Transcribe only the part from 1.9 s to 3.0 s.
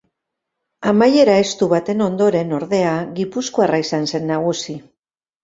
ondoren, ordea,